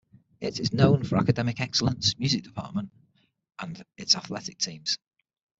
[0.39, 2.89] It is known for academic excellence, music department,
[3.59, 4.97] and its athletic teams.